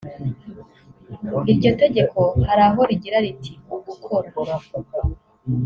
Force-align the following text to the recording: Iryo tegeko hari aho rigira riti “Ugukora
Iryo 1.51 1.71
tegeko 1.81 2.21
hari 2.47 2.61
aho 2.67 2.81
rigira 2.89 3.17
riti 3.25 3.53
“Ugukora 3.75 4.53